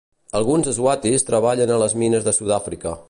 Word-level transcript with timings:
Alguns 0.37 0.69
swatis 0.77 1.27
treballen 1.27 1.75
a 1.75 1.77
les 1.83 1.95
mines 2.05 2.27
de 2.29 2.35
Sudàfrica. 2.39 2.97